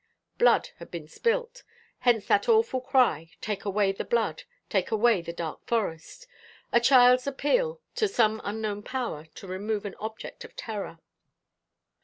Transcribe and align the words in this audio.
Blood 0.39 0.71
had 0.77 0.89
been 0.89 1.07
spilt. 1.07 1.61
Hence 1.99 2.25
that 2.25 2.49
awful 2.49 2.81
cry, 2.81 3.29
"Take 3.39 3.65
away 3.65 3.91
the 3.91 4.03
blood, 4.03 4.45
take 4.67 4.89
away 4.89 5.21
the 5.21 5.31
dark 5.31 5.63
forest!" 5.67 6.25
a 6.71 6.79
child's 6.79 7.27
appeal 7.27 7.79
to 7.97 8.07
some 8.07 8.41
unknown 8.43 8.81
power 8.81 9.25
to 9.35 9.47
remove 9.47 9.85
an 9.85 9.93
object 9.99 10.43
of 10.43 10.55
terror. 10.55 10.97